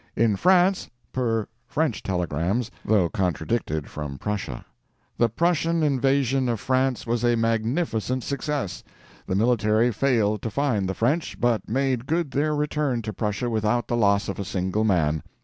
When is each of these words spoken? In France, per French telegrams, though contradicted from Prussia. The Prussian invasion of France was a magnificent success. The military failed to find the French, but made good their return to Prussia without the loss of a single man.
In 0.15 0.35
France, 0.35 0.89
per 1.13 1.47
French 1.67 2.01
telegrams, 2.01 2.71
though 2.83 3.07
contradicted 3.07 3.87
from 3.87 4.17
Prussia. 4.17 4.65
The 5.19 5.29
Prussian 5.29 5.83
invasion 5.83 6.49
of 6.49 6.59
France 6.59 7.05
was 7.05 7.23
a 7.23 7.35
magnificent 7.37 8.23
success. 8.23 8.83
The 9.27 9.35
military 9.35 9.91
failed 9.91 10.41
to 10.41 10.49
find 10.49 10.89
the 10.89 10.95
French, 10.95 11.39
but 11.39 11.69
made 11.69 12.07
good 12.07 12.31
their 12.31 12.55
return 12.55 13.03
to 13.03 13.13
Prussia 13.13 13.47
without 13.47 13.87
the 13.87 13.95
loss 13.95 14.27
of 14.27 14.39
a 14.39 14.43
single 14.43 14.83
man. 14.83 15.21